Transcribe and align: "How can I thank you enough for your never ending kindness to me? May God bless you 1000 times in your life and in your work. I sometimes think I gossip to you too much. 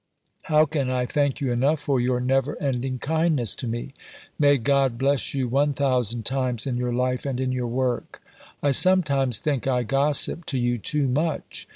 "How 0.45 0.65
can 0.65 0.89
I 0.89 1.05
thank 1.05 1.41
you 1.41 1.51
enough 1.51 1.79
for 1.79 1.99
your 1.99 2.19
never 2.19 2.59
ending 2.59 2.97
kindness 2.97 3.53
to 3.57 3.67
me? 3.67 3.93
May 4.39 4.57
God 4.57 4.97
bless 4.97 5.35
you 5.35 5.47
1000 5.47 6.25
times 6.25 6.65
in 6.65 6.75
your 6.75 6.91
life 6.91 7.23
and 7.23 7.39
in 7.39 7.51
your 7.51 7.67
work. 7.67 8.19
I 8.63 8.71
sometimes 8.71 9.37
think 9.37 9.67
I 9.67 9.83
gossip 9.83 10.47
to 10.47 10.57
you 10.57 10.79
too 10.79 11.07
much. 11.07 11.67